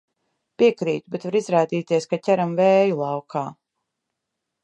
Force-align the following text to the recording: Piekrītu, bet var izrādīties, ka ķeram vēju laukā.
Piekrītu, 0.61 1.11
bet 1.15 1.27
var 1.27 1.35
izrādīties, 1.39 2.09
ka 2.13 2.19
ķeram 2.29 2.57
vēju 2.61 2.99
laukā. 3.05 3.43